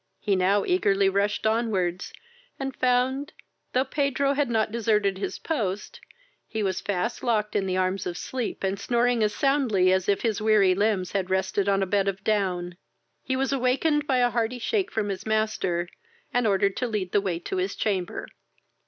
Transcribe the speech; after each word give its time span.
He 0.19 0.35
now 0.35 0.65
eagerly 0.65 1.09
rushed 1.09 1.45
on 1.45 1.69
wards, 1.69 2.11
and 2.59 2.75
found, 2.75 3.33
thought 3.71 3.91
Pedro 3.91 4.33
had 4.33 4.49
not 4.49 4.71
deserted 4.71 5.19
his 5.19 5.37
post, 5.37 5.99
he 6.47 6.63
was 6.63 6.81
fast 6.81 7.21
locked 7.23 7.55
in 7.55 7.67
the 7.67 7.77
arms 7.77 8.07
of 8.07 8.17
sleep, 8.17 8.63
and 8.63 8.79
snoring 8.79 9.21
as 9.21 9.31
soundly 9.35 9.93
as 9.93 10.09
if 10.09 10.23
his 10.23 10.41
weary 10.41 10.73
limbs 10.73 11.11
had 11.11 11.29
rested 11.29 11.69
on 11.69 11.83
a 11.83 11.85
bed 11.85 12.07
of 12.07 12.23
down. 12.23 12.77
He 13.21 13.35
was 13.35 13.53
awakened 13.53 14.07
by 14.07 14.17
a 14.17 14.31
hearty 14.31 14.57
shake 14.57 14.89
from 14.89 15.09
his 15.09 15.27
master, 15.27 15.87
and 16.33 16.47
ordered 16.47 16.75
to 16.77 16.87
lead 16.87 17.11
the 17.11 17.21
way 17.21 17.37
to 17.37 17.57
his 17.57 17.75
chamber. 17.75 18.27